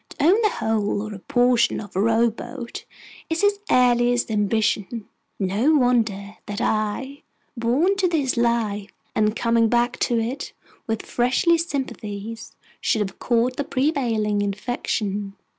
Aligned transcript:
To 0.09 0.23
own 0.25 0.41
the 0.41 0.49
whole 0.49 1.03
or 1.03 1.13
a 1.13 1.19
portion 1.19 1.79
of 1.79 1.95
a 1.95 2.01
row 2.01 2.31
boat 2.31 2.85
is 3.29 3.41
his 3.43 3.59
earliest 3.69 4.31
ambition. 4.31 5.07
No 5.37 5.75
wonder 5.75 6.37
that 6.47 6.59
I, 6.59 7.21
born 7.55 7.95
to 7.97 8.07
this 8.07 8.35
life, 8.35 8.89
and 9.13 9.35
coming 9.35 9.69
back 9.69 9.99
to 9.99 10.19
it 10.19 10.53
with 10.87 11.05
freshest 11.05 11.69
sympathies, 11.69 12.55
should 12.79 13.01
have 13.01 13.19
caught 13.19 13.57
the 13.57 13.63
prevailing 13.63 14.41
infection. 14.41 15.35